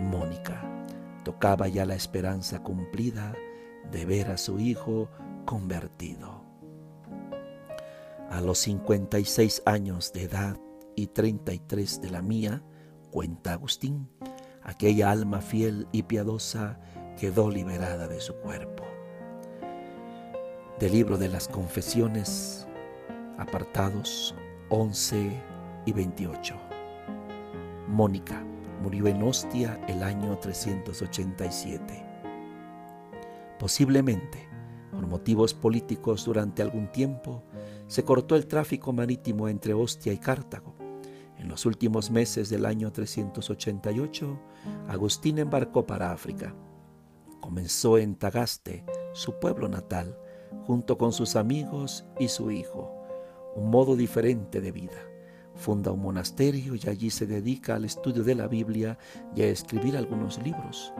[0.00, 0.84] Mónica
[1.24, 3.34] tocaba ya la esperanza cumplida
[3.90, 5.08] de ver a su hijo
[5.44, 6.44] convertido.
[8.30, 10.56] A los 56 años de edad
[10.94, 12.62] y 33 de la mía,
[13.10, 14.08] cuenta Agustín,
[14.62, 16.78] aquella alma fiel y piadosa
[17.18, 18.84] quedó liberada de su cuerpo.
[20.78, 22.66] Del libro de las confesiones,
[23.36, 24.34] apartados
[24.68, 25.30] 11
[25.86, 26.54] y 28.
[27.88, 28.42] Mónica
[28.82, 32.09] murió en Ostia el año 387.
[33.60, 34.48] Posiblemente,
[34.90, 37.44] por motivos políticos durante algún tiempo,
[37.88, 40.74] se cortó el tráfico marítimo entre Ostia y Cartago.
[41.36, 44.40] En los últimos meses del año 388,
[44.88, 46.54] Agustín embarcó para África.
[47.40, 50.18] Comenzó en Tagaste, su pueblo natal,
[50.64, 52.90] junto con sus amigos y su hijo,
[53.54, 55.04] un modo diferente de vida.
[55.54, 58.96] Funda un monasterio y allí se dedica al estudio de la Biblia
[59.36, 60.94] y a escribir algunos libros.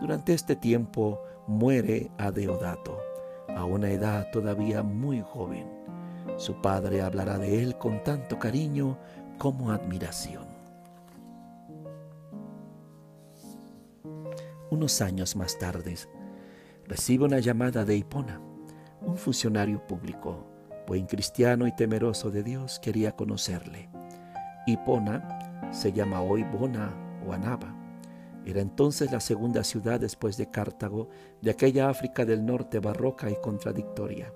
[0.00, 3.00] Durante este tiempo muere Adeodato,
[3.48, 5.66] a una edad todavía muy joven.
[6.36, 8.98] Su padre hablará de él con tanto cariño
[9.38, 10.46] como admiración.
[14.70, 15.96] Unos años más tarde,
[16.86, 18.40] recibe una llamada de Hipona,
[19.00, 20.46] un funcionario público,
[20.86, 23.88] buen cristiano y temeroso de Dios, quería conocerle.
[24.66, 26.94] Hipona se llama hoy Bona
[27.26, 27.77] o Anaba.
[28.48, 31.10] Era entonces la segunda ciudad después de Cartago
[31.42, 34.32] de aquella África del norte barroca y contradictoria.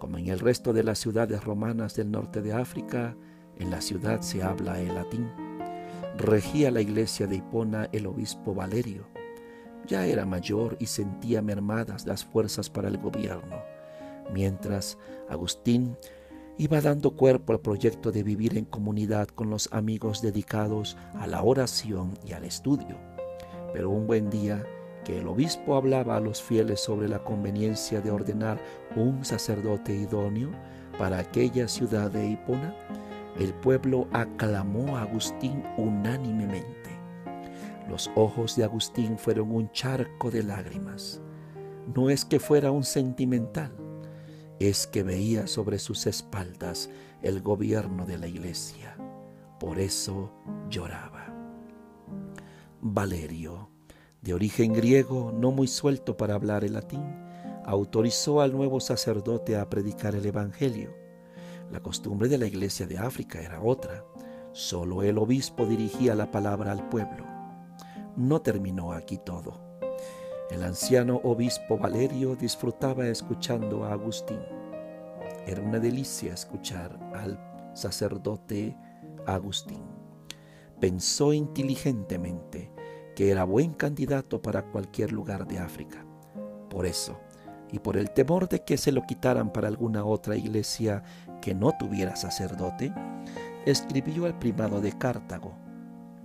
[0.00, 3.16] Como en el resto de las ciudades romanas del norte de África,
[3.56, 5.30] en la ciudad se habla el latín.
[6.16, 9.06] Regía la iglesia de Hipona el obispo Valerio.
[9.86, 13.62] Ya era mayor y sentía mermadas las fuerzas para el gobierno,
[14.34, 14.98] mientras
[15.28, 15.96] Agustín
[16.56, 21.44] iba dando cuerpo al proyecto de vivir en comunidad con los amigos dedicados a la
[21.44, 23.07] oración y al estudio.
[23.72, 24.64] Pero un buen día,
[25.04, 28.58] que el obispo hablaba a los fieles sobre la conveniencia de ordenar
[28.96, 30.50] un sacerdote idóneo
[30.98, 32.74] para aquella ciudad de Hipona,
[33.38, 36.90] el pueblo aclamó a Agustín unánimemente.
[37.88, 41.22] Los ojos de Agustín fueron un charco de lágrimas.
[41.94, 43.72] No es que fuera un sentimental,
[44.58, 46.90] es que veía sobre sus espaldas
[47.22, 48.96] el gobierno de la iglesia.
[49.58, 50.30] Por eso
[50.68, 51.17] lloraba.
[52.80, 53.70] Valerio,
[54.22, 57.02] de origen griego, no muy suelto para hablar el latín,
[57.64, 60.94] autorizó al nuevo sacerdote a predicar el Evangelio.
[61.72, 64.04] La costumbre de la iglesia de África era otra.
[64.52, 67.24] Solo el obispo dirigía la palabra al pueblo.
[68.16, 69.60] No terminó aquí todo.
[70.48, 74.40] El anciano obispo Valerio disfrutaba escuchando a Agustín.
[75.48, 77.38] Era una delicia escuchar al
[77.74, 78.76] sacerdote
[79.26, 79.97] Agustín.
[80.80, 82.72] Pensó inteligentemente
[83.16, 86.06] que era buen candidato para cualquier lugar de África.
[86.70, 87.18] Por eso,
[87.72, 91.02] y por el temor de que se lo quitaran para alguna otra iglesia
[91.42, 92.92] que no tuviera sacerdote,
[93.66, 95.54] escribió al primado de Cartago,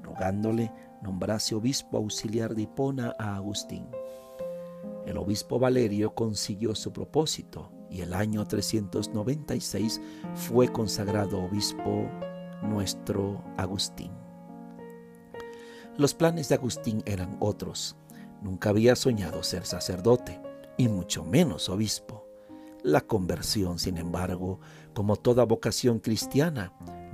[0.02, 3.88] rogándole nombrase obispo auxiliar de Hipona a Agustín.
[5.06, 10.02] El obispo Valerio consiguió su propósito y el año 396
[10.34, 12.08] fue consagrado obispo
[12.62, 14.23] nuestro Agustín.
[15.96, 17.96] Los planes de Agustín eran otros.
[18.42, 20.42] Nunca había soñado ser sacerdote,
[20.76, 22.26] y mucho menos obispo.
[22.82, 24.60] La conversión, sin embargo,
[24.96, 26.74] como toda vocación cristiana,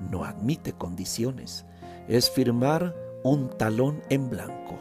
[0.09, 1.65] no admite condiciones.
[2.07, 4.77] Es firmar un talón en blanco.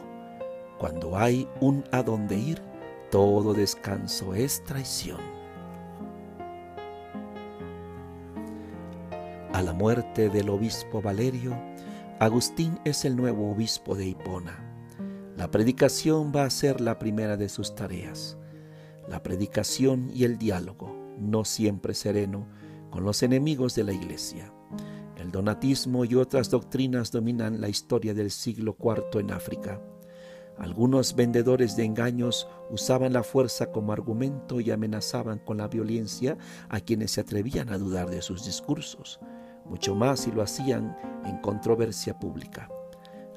[0.79, 2.61] Cuando hay un a dónde ir,
[3.11, 5.19] todo descanso es traición.
[9.51, 11.53] A la muerte del obispo Valerio,
[12.19, 14.59] Agustín es el nuevo obispo de Hipona.
[15.37, 18.37] La predicación va a ser la primera de sus tareas.
[19.07, 22.45] La predicación y el diálogo, no siempre sereno,
[22.89, 24.53] con los enemigos de la iglesia.
[25.15, 29.81] El donatismo y otras doctrinas dominan la historia del siglo IV en África.
[30.57, 36.81] Algunos vendedores de engaños usaban la fuerza como argumento y amenazaban con la violencia a
[36.81, 39.21] quienes se atrevían a dudar de sus discursos
[39.69, 42.69] mucho más si lo hacían en controversia pública.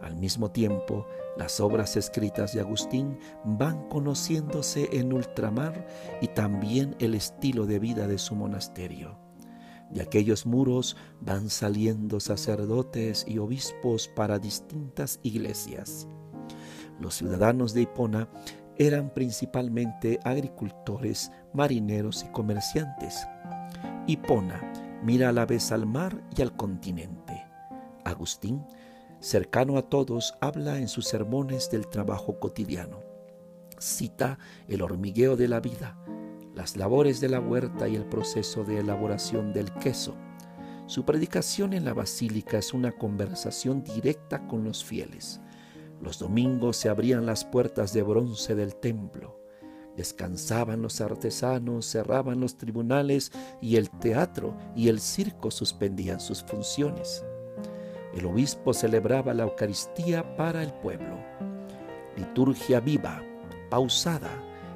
[0.00, 5.86] Al mismo tiempo, las obras escritas de Agustín van conociéndose en ultramar
[6.20, 9.16] y también el estilo de vida de su monasterio.
[9.90, 16.08] De aquellos muros van saliendo sacerdotes y obispos para distintas iglesias.
[16.98, 18.28] Los ciudadanos de Hipona
[18.76, 23.26] eran principalmente agricultores, marineros y comerciantes.
[24.06, 27.44] Hipona mira a la vez al mar y al continente.
[28.04, 28.64] Agustín,
[29.20, 33.00] cercano a todos, habla en sus sermones del trabajo cotidiano.
[33.78, 34.38] Cita
[34.68, 35.98] el hormigueo de la vida,
[36.54, 40.14] las labores de la huerta y el proceso de elaboración del queso.
[40.86, 45.40] Su predicación en la basílica es una conversación directa con los fieles.
[46.00, 49.41] Los domingos se abrían las puertas de bronce del templo.
[49.96, 57.24] Descansaban los artesanos, cerraban los tribunales y el teatro y el circo suspendían sus funciones.
[58.14, 61.18] El obispo celebraba la Eucaristía para el pueblo.
[62.16, 63.22] Liturgia viva,
[63.70, 64.30] pausada,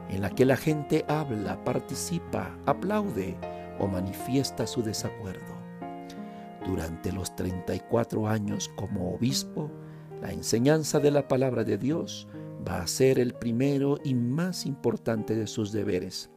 [0.08, 3.36] en la que la gente habla, participa, aplaude
[3.78, 5.56] o manifiesta su desacuerdo.
[6.66, 9.70] Durante los 34 años como obispo,
[10.20, 12.26] la enseñanza de la palabra de Dios
[12.66, 16.30] va a ser el primero y más importante de sus deberes.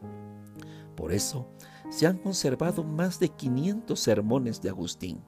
[0.96, 1.50] Por eso,
[1.90, 5.24] se han conservado más de 500 sermones de Agustín.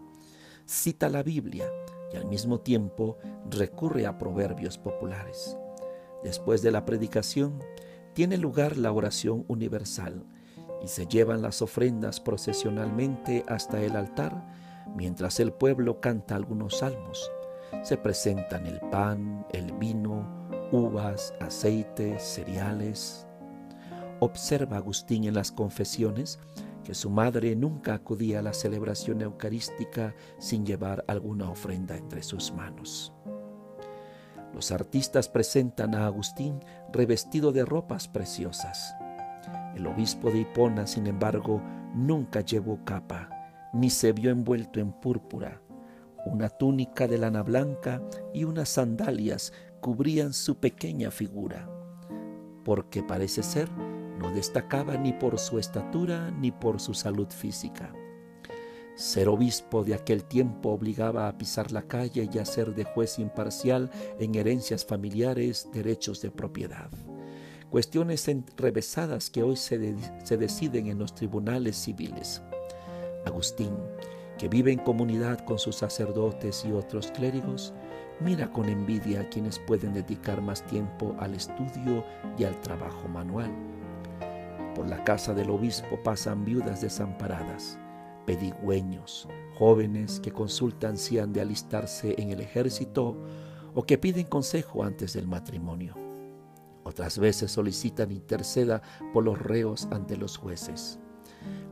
[0.65, 1.65] Cita la Biblia
[2.13, 3.17] y al mismo tiempo
[3.49, 5.57] recurre a proverbios populares.
[6.23, 7.59] Después de la predicación,
[8.13, 10.25] tiene lugar la oración universal
[10.83, 14.45] y se llevan las ofrendas procesionalmente hasta el altar
[14.95, 17.31] mientras el pueblo canta algunos salmos.
[17.83, 20.40] Se presentan el pan, el vino,
[20.71, 23.27] uvas, aceite, cereales.
[24.19, 26.39] Observa Agustín en las confesiones
[26.83, 32.51] que su madre nunca acudía a la celebración eucarística sin llevar alguna ofrenda entre sus
[32.51, 33.13] manos.
[34.53, 36.59] Los artistas presentan a Agustín
[36.91, 38.95] revestido de ropas preciosas.
[39.75, 41.61] El obispo de Hipona, sin embargo,
[41.95, 43.29] nunca llevó capa,
[43.73, 45.61] ni se vio envuelto en púrpura.
[46.25, 48.01] Una túnica de lana blanca
[48.33, 51.67] y unas sandalias cubrían su pequeña figura,
[52.63, 53.69] porque parece ser
[54.21, 57.91] no destacaba ni por su estatura ni por su salud física.
[58.95, 63.17] Ser obispo de aquel tiempo obligaba a pisar la calle y a ser de juez
[63.17, 63.89] imparcial
[64.19, 66.91] en herencias familiares, derechos de propiedad.
[67.71, 72.43] Cuestiones enrevesadas que hoy se, se deciden en los tribunales civiles.
[73.25, 73.75] Agustín,
[74.37, 77.73] que vive en comunidad con sus sacerdotes y otros clérigos,
[78.23, 82.05] mira con envidia a quienes pueden dedicar más tiempo al estudio
[82.37, 83.51] y al trabajo manual.
[84.75, 87.79] Por la casa del obispo pasan viudas desamparadas,
[88.25, 93.17] pedigüeños, jóvenes que consultan si han de alistarse en el ejército
[93.73, 95.95] o que piden consejo antes del matrimonio.
[96.83, 98.81] Otras veces solicitan interceda
[99.13, 100.99] por los reos ante los jueces.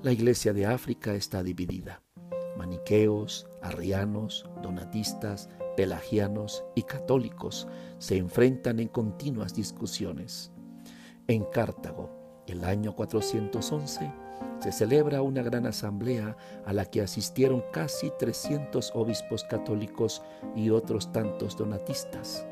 [0.02, 2.02] La iglesia de África está dividida.
[2.58, 7.68] Maniqueos, arrianos, donatistas, pelagianos y católicos
[7.98, 10.52] se enfrentan en continuas discusiones.
[11.28, 12.10] En Cartago,
[12.48, 14.12] el año 411,
[14.60, 20.22] se celebra una gran asamblea a la que asistieron casi 300 obispos católicos
[20.56, 22.46] y otros tantos donatistas.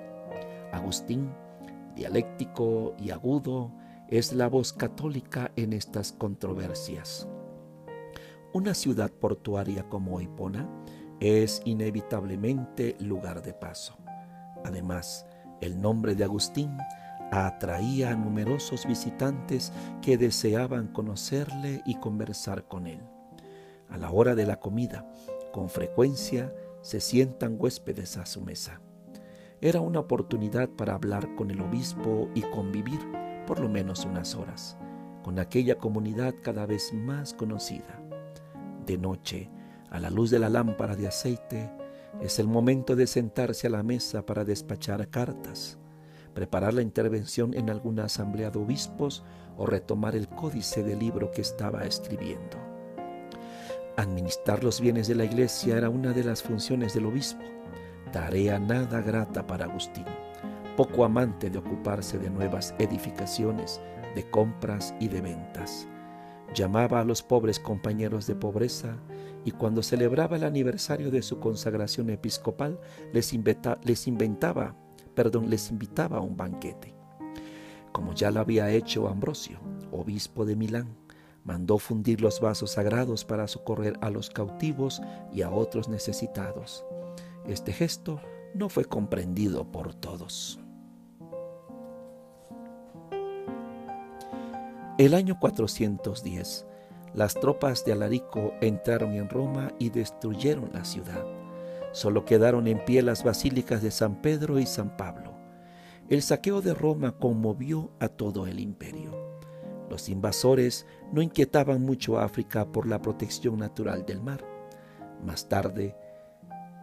[0.72, 1.30] Agustín,
[1.96, 3.72] dialéctico y agudo,
[4.08, 7.28] es la voz católica en estas controversias.
[8.54, 10.70] Una ciudad portuaria como Hipona
[11.20, 13.98] es inevitablemente lugar de paso.
[14.64, 15.26] Además,
[15.62, 16.78] el nombre de Agustín
[17.32, 23.02] atraía a numerosos visitantes que deseaban conocerle y conversar con él.
[23.90, 25.06] A la hora de la comida,
[25.52, 28.82] con frecuencia se sientan huéspedes a su mesa.
[29.60, 33.00] Era una oportunidad para hablar con el obispo y convivir
[33.48, 34.78] por lo menos unas horas
[35.28, 38.02] con aquella comunidad cada vez más conocida.
[38.86, 39.50] De noche,
[39.90, 41.72] a la luz de la lámpara de aceite,
[42.22, 45.78] es el momento de sentarse a la mesa para despachar cartas,
[46.34, 49.24] preparar la intervención en alguna asamblea de obispos
[49.58, 52.58] o retomar el códice del libro que estaba escribiendo.
[53.98, 57.42] Administrar los bienes de la iglesia era una de las funciones del obispo,
[58.12, 60.06] tarea nada grata para Agustín,
[60.76, 63.82] poco amante de ocuparse de nuevas edificaciones,
[64.14, 65.88] de compras y de ventas.
[66.54, 68.96] Llamaba a los pobres compañeros de pobreza
[69.48, 72.82] y cuando celebraba el aniversario de su consagración episcopal
[73.14, 73.34] les,
[73.86, 74.76] les inventaba,
[75.16, 76.94] perdón, les invitaba a un banquete.
[77.94, 79.58] Como ya lo había hecho Ambrosio,
[79.90, 80.98] obispo de Milán,
[81.46, 86.84] mandó fundir los vasos sagrados para socorrer a los cautivos y a otros necesitados.
[87.46, 88.20] Este gesto
[88.54, 90.60] no fue comprendido por todos.
[94.98, 96.67] El año 410
[97.18, 101.26] las tropas de Alarico entraron en Roma y destruyeron la ciudad.
[101.92, 105.34] Solo quedaron en pie las basílicas de San Pedro y San Pablo.
[106.10, 109.18] El saqueo de Roma conmovió a todo el imperio.
[109.90, 114.46] Los invasores no inquietaban mucho a África por la protección natural del mar.
[115.26, 115.96] Más tarde,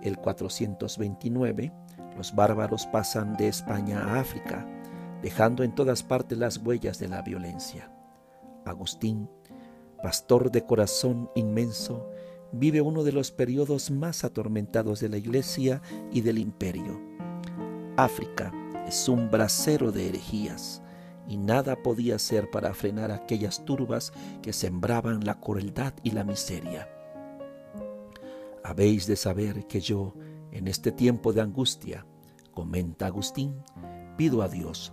[0.03, 1.72] el 429,
[2.16, 4.66] los bárbaros pasan de España a África,
[5.22, 7.89] dejando en todas partes las huellas de la violencia.
[8.64, 9.28] Agustín
[10.05, 12.11] pastor de corazón inmenso,
[12.52, 15.80] vive uno de los periodos más atormentados de la Iglesia
[16.12, 17.00] y del imperio.
[17.96, 18.52] África
[18.86, 20.82] es un brasero de herejías
[21.26, 26.86] y nada podía hacer para frenar aquellas turbas que sembraban la crueldad y la miseria.
[28.62, 30.12] Habéis de saber que yo,
[30.52, 32.05] en este tiempo de angustia,
[32.52, 33.55] comenta Agustín,
[34.18, 34.92] pido a Dios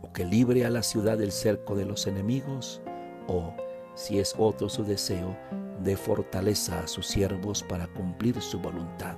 [0.00, 2.80] o que libre a la ciudad del cerco de los enemigos,
[3.28, 3.54] o
[3.94, 5.36] si es otro su deseo,
[5.82, 9.16] dé fortaleza a sus siervos para cumplir su voluntad,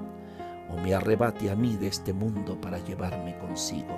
[0.70, 3.96] o me arrebate a mí de este mundo para llevarme consigo.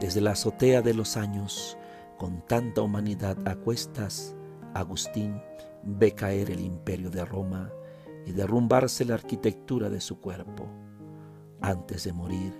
[0.00, 1.76] Desde la azotea de los años,
[2.18, 4.34] con tanta humanidad a cuestas,
[4.74, 5.40] Agustín
[5.82, 7.70] ve caer el imperio de Roma
[8.24, 10.66] y derrumbarse la arquitectura de su cuerpo.
[11.60, 12.52] Antes de morir,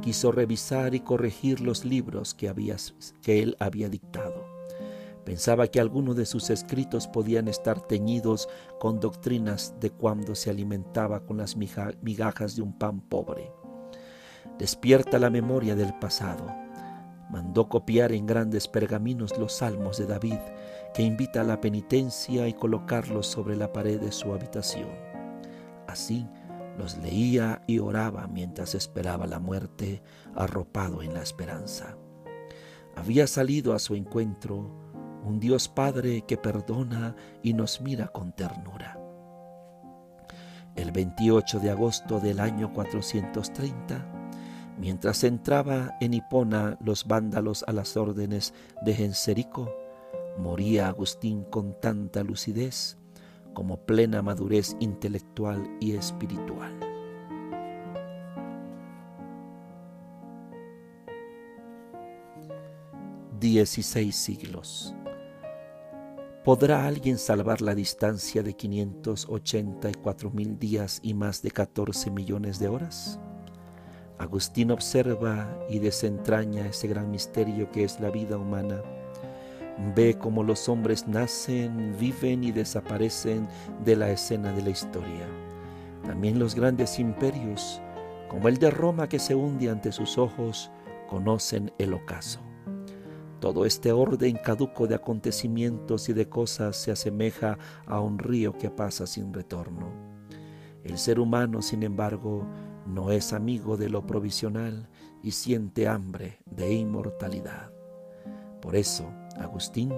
[0.00, 2.54] quiso revisar y corregir los libros que,
[3.22, 4.57] que él había dictado
[5.28, 8.48] Pensaba que algunos de sus escritos podían estar teñidos
[8.80, 13.52] con doctrinas de cuando se alimentaba con las migajas de un pan pobre.
[14.58, 16.46] Despierta la memoria del pasado.
[17.28, 20.38] Mandó copiar en grandes pergaminos los salmos de David,
[20.94, 24.88] que invita a la penitencia y colocarlos sobre la pared de su habitación.
[25.86, 26.26] Así
[26.78, 30.00] los leía y oraba mientras esperaba la muerte,
[30.34, 31.98] arropado en la esperanza.
[32.96, 34.87] Había salido a su encuentro
[35.28, 38.98] un Dios Padre que perdona y nos mira con ternura.
[40.74, 44.06] El 28 de agosto del año 430,
[44.78, 49.70] mientras entraba en Hipona los vándalos a las órdenes de Genserico,
[50.38, 52.96] moría Agustín con tanta lucidez
[53.52, 56.72] como plena madurez intelectual y espiritual.
[63.38, 64.94] Dieciséis siglos.
[66.48, 72.68] ¿Podrá alguien salvar la distancia de 584 mil días y más de 14 millones de
[72.68, 73.20] horas?
[74.16, 78.80] Agustín observa y desentraña ese gran misterio que es la vida humana.
[79.94, 83.46] Ve cómo los hombres nacen, viven y desaparecen
[83.84, 85.26] de la escena de la historia.
[86.06, 87.82] También los grandes imperios,
[88.30, 90.70] como el de Roma que se hunde ante sus ojos,
[91.10, 92.47] conocen el ocaso.
[93.40, 98.70] Todo este orden caduco de acontecimientos y de cosas se asemeja a un río que
[98.70, 99.92] pasa sin retorno.
[100.82, 102.46] El ser humano, sin embargo,
[102.86, 104.88] no es amigo de lo provisional
[105.22, 107.70] y siente hambre de inmortalidad.
[108.60, 109.08] Por eso,
[109.38, 109.92] Agustín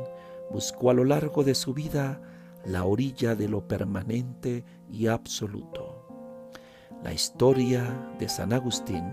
[0.50, 2.20] buscó a lo largo de su vida
[2.66, 6.06] la orilla de lo permanente y absoluto.
[7.02, 9.04] La historia de San Agustín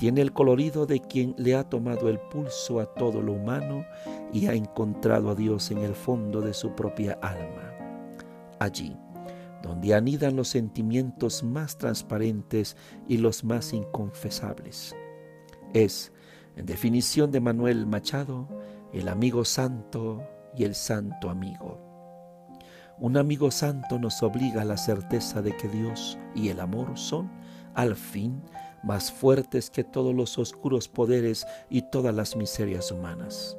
[0.00, 3.84] tiene el colorido de quien le ha tomado el pulso a todo lo humano
[4.32, 7.74] y ha encontrado a Dios en el fondo de su propia alma.
[8.58, 8.96] Allí,
[9.62, 12.78] donde anidan los sentimientos más transparentes
[13.08, 14.96] y los más inconfesables.
[15.74, 16.12] Es
[16.56, 18.48] En definición de Manuel Machado,
[18.94, 20.22] el amigo santo
[20.56, 21.78] y el santo amigo.
[22.98, 27.30] Un amigo santo nos obliga a la certeza de que Dios y el amor son,
[27.74, 28.42] al fin,
[28.82, 33.56] más fuertes que todos los oscuros poderes y todas las miserias humanas.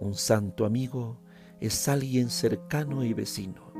[0.00, 1.18] Un santo amigo
[1.60, 3.72] es alguien cercano y vecino,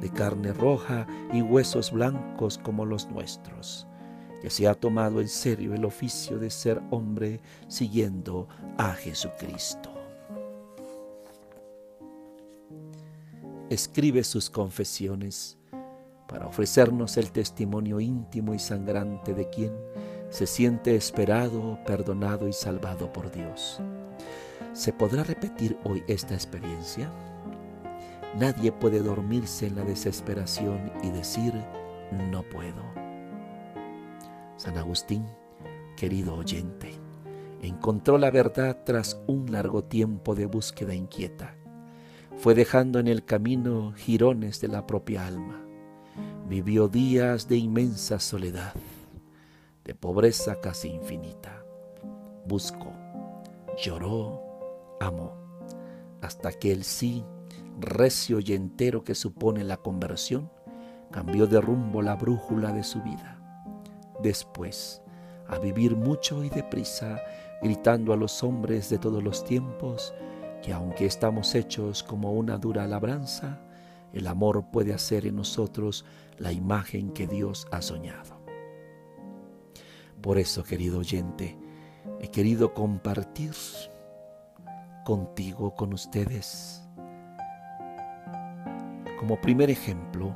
[0.00, 3.86] de carne roja y huesos blancos como los nuestros,
[4.40, 9.90] que se ha tomado en serio el oficio de ser hombre siguiendo a Jesucristo.
[13.70, 15.58] Escribe sus confesiones
[16.32, 19.70] para ofrecernos el testimonio íntimo y sangrante de quien
[20.30, 23.82] se siente esperado, perdonado y salvado por Dios.
[24.72, 27.12] ¿Se podrá repetir hoy esta experiencia?
[28.38, 31.52] Nadie puede dormirse en la desesperación y decir,
[32.30, 32.82] no puedo.
[34.56, 35.26] San Agustín,
[35.98, 36.92] querido oyente,
[37.60, 41.56] encontró la verdad tras un largo tiempo de búsqueda inquieta.
[42.38, 45.61] Fue dejando en el camino jirones de la propia alma
[46.48, 48.74] vivió días de inmensa soledad,
[49.84, 51.64] de pobreza casi infinita.
[52.46, 52.92] Buscó,
[53.82, 54.42] lloró,
[55.00, 55.34] amó,
[56.20, 57.24] hasta que el sí,
[57.78, 60.50] recio y entero que supone la conversión,
[61.10, 63.38] cambió de rumbo la brújula de su vida.
[64.22, 65.02] Después,
[65.48, 67.20] a vivir mucho y deprisa,
[67.62, 70.14] gritando a los hombres de todos los tiempos,
[70.62, 73.60] que aunque estamos hechos como una dura labranza,
[74.12, 76.04] el amor puede hacer en nosotros
[76.38, 78.40] la imagen que Dios ha soñado.
[80.20, 81.58] Por eso, querido oyente,
[82.20, 83.52] he querido compartir
[85.04, 86.82] contigo, con ustedes,
[89.18, 90.34] como primer ejemplo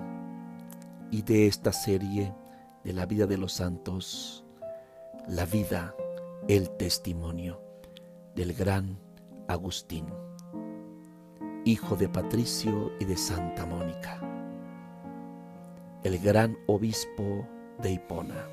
[1.11, 2.34] y de esta serie
[2.84, 4.44] de la vida de los santos,
[5.28, 5.94] la vida,
[6.49, 7.61] el testimonio
[8.34, 8.99] del gran
[9.49, 10.07] Agustín
[11.66, 14.20] hijo de Patricio y de Santa Mónica,
[16.07, 17.49] el gran obispo
[17.83, 18.47] de Hipona,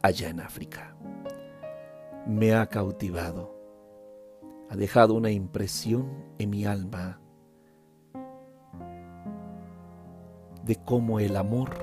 [0.00, 0.96] allá en África.
[2.26, 3.54] Me ha cautivado,
[4.70, 7.20] ha dejado una impresión en mi alma
[10.64, 11.76] de cómo el amor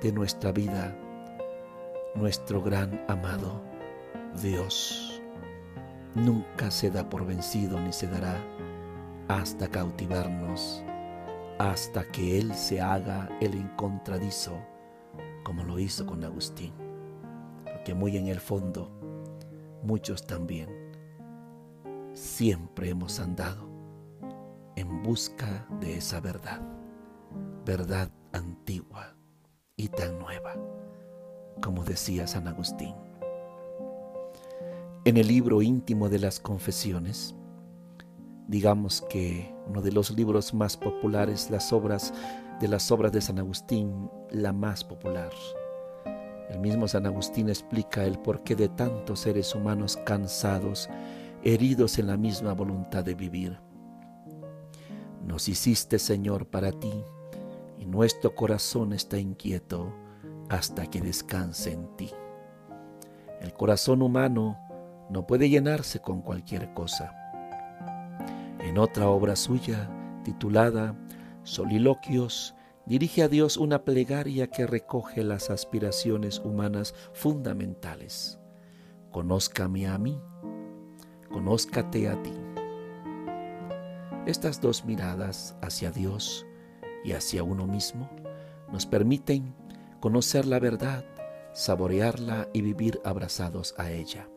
[0.00, 0.96] de nuestra vida,
[2.14, 3.60] nuestro gran amado
[4.42, 5.20] Dios,
[6.14, 8.36] nunca se da por vencido ni se dará
[9.28, 10.82] hasta cautivarnos,
[11.58, 14.52] hasta que Él se haga el encontradizo,
[15.44, 16.72] como lo hizo con Agustín.
[17.64, 18.90] Porque muy en el fondo,
[19.82, 20.68] muchos también,
[22.14, 23.68] siempre hemos andado
[24.76, 26.60] en busca de esa verdad,
[27.64, 29.14] verdad antigua
[29.76, 30.54] y tan nueva,
[31.62, 32.94] como decía San Agustín.
[35.04, 37.34] En el libro íntimo de las confesiones,
[38.48, 42.12] digamos que uno de los libros más populares, las obras
[42.60, 45.30] de las obras de San Agustín, la más popular.
[46.48, 50.88] El mismo San Agustín explica el porqué de tantos seres humanos cansados,
[51.42, 53.58] heridos en la misma voluntad de vivir.
[55.26, 56.92] Nos hiciste, Señor, para ti,
[57.78, 59.92] y nuestro corazón está inquieto
[60.48, 62.10] hasta que descanse en ti.
[63.40, 64.58] El corazón humano
[65.10, 67.21] no puede llenarse con cualquier cosa
[68.62, 69.90] en otra obra suya,
[70.24, 70.96] titulada
[71.42, 72.54] Soliloquios,
[72.86, 78.38] dirige a Dios una plegaria que recoge las aspiraciones humanas fundamentales.
[79.10, 80.20] Conózcame a mí,
[81.30, 82.32] conózcate a ti.
[84.26, 86.46] Estas dos miradas hacia Dios
[87.04, 88.08] y hacia uno mismo
[88.70, 89.54] nos permiten
[90.00, 91.04] conocer la verdad,
[91.52, 94.28] saborearla y vivir abrazados a ella.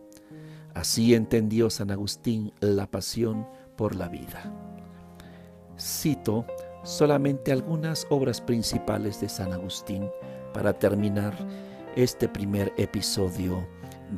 [0.74, 4.52] Así entendió San Agustín la pasión por la vida.
[5.80, 6.46] Cito
[6.84, 10.10] solamente algunas obras principales de San Agustín
[10.54, 11.34] para terminar
[11.96, 13.68] este primer episodio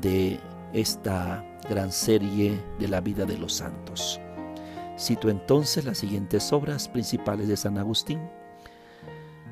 [0.02, 0.40] de
[0.74, 4.20] esta gran serie de la vida de los santos.
[5.00, 8.20] Cito entonces las siguientes obras principales de San Agustín.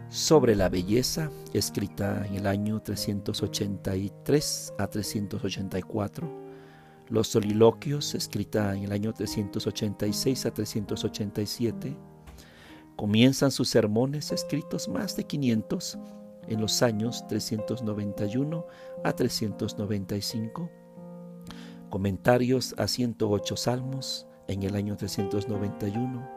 [0.09, 6.44] Sobre la belleza, escrita en el año 383 a 384
[7.09, 11.95] los soliloquios, escrita en el año 386 a 387,
[12.95, 15.99] comienzan sus sermones escritos más de 500
[16.47, 18.65] en los años 391
[19.03, 20.69] a 395,
[21.89, 26.27] comentarios a 108 salmos en el año 391,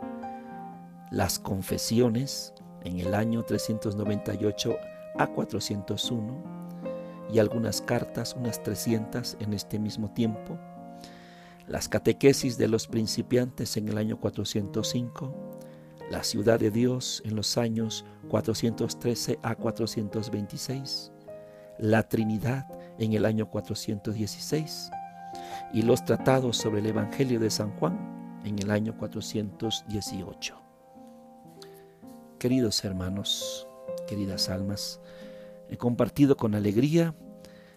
[1.10, 2.52] las confesiones
[2.84, 4.76] en el año 398
[5.18, 6.57] a 401,
[7.32, 10.58] y algunas cartas, unas 300 en este mismo tiempo.
[11.66, 15.58] Las catequesis de los principiantes en el año 405,
[16.10, 21.12] la ciudad de Dios en los años 413 a 426,
[21.78, 22.66] la Trinidad
[22.98, 24.90] en el año 416
[25.72, 30.56] y los tratados sobre el Evangelio de San Juan en el año 418.
[32.38, 33.68] Queridos hermanos,
[34.06, 35.00] queridas almas,
[35.70, 37.14] he compartido con alegría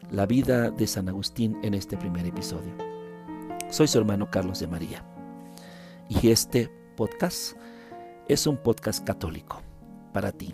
[0.10, 2.74] la vida de San Agustín en este primer episodio.
[3.70, 5.06] Soy su hermano Carlos de María
[6.10, 7.56] y este podcast
[8.28, 9.62] es un podcast católico
[10.14, 10.54] para ti,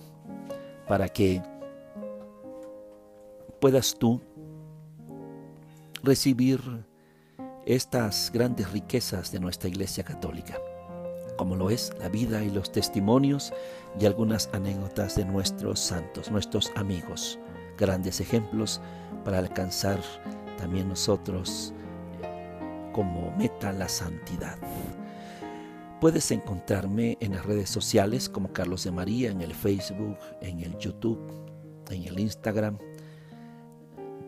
[0.88, 1.42] para que
[3.60, 4.22] puedas tú
[6.04, 6.62] recibir
[7.66, 10.58] estas grandes riquezas de nuestra Iglesia Católica,
[11.38, 13.54] como lo es la vida y los testimonios
[14.00, 17.40] y algunas anécdotas de nuestros santos, nuestros amigos,
[17.78, 18.82] grandes ejemplos
[19.24, 20.02] para alcanzar
[20.58, 21.74] también nosotros
[22.22, 24.58] eh, como meta la santidad.
[26.02, 30.78] Puedes encontrarme en las redes sociales como Carlos de María, en el Facebook, en el
[30.78, 31.20] YouTube,
[31.90, 32.78] en el Instagram.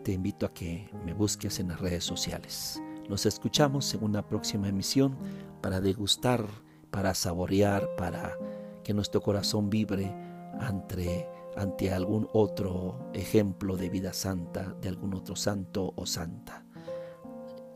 [0.02, 2.82] Te invito a que me busques en las redes sociales.
[3.08, 5.16] Nos escuchamos en una próxima emisión
[5.60, 6.44] para degustar,
[6.90, 8.36] para saborear, para
[8.82, 10.14] que nuestro corazón vibre
[10.58, 16.64] ante, ante algún otro ejemplo de vida santa, de algún otro santo o santa.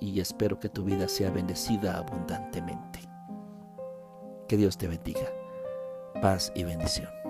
[0.00, 3.00] Y espero que tu vida sea bendecida abundantemente.
[4.48, 5.32] Que Dios te bendiga.
[6.20, 7.23] Paz y bendición.